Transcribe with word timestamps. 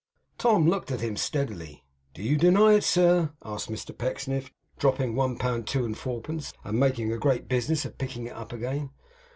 Tom 0.39 0.67
looked 0.67 0.89
at 0.89 1.01
him 1.01 1.15
steadily. 1.15 1.83
'Do 2.15 2.23
you 2.23 2.35
deny 2.35 2.73
it, 2.73 2.83
sir?' 2.83 3.33
asked 3.45 3.69
Mr 3.69 3.95
Pecksniff, 3.95 4.49
dropping 4.79 5.13
one 5.15 5.37
pound 5.37 5.67
two 5.67 5.85
and 5.85 5.95
fourpence, 5.95 6.51
and 6.63 6.79
making 6.79 7.13
a 7.13 7.19
great 7.19 7.47
business 7.47 7.85
of 7.85 7.99
picking 7.99 8.25
it 8.25 8.33
up 8.33 8.51
again. 8.51 8.89